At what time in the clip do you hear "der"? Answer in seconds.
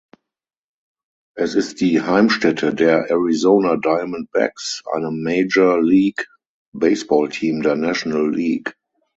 2.73-3.11, 7.61-7.75